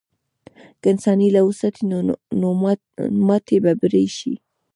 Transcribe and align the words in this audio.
که 0.81 0.87
انسان 0.93 1.17
هیله 1.25 1.41
وساتي، 1.43 1.81
نو 2.41 2.49
ماتې 3.27 3.57
به 3.63 3.71
بری 3.81 4.05
شي. 4.17 4.33